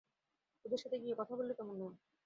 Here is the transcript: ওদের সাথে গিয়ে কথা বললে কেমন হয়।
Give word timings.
ওদের 0.65 0.79
সাথে 0.79 0.97
গিয়ে 0.99 1.15
কথা 1.17 1.33
বললে 1.35 1.53
কেমন 1.53 1.77
হয়। 1.81 1.95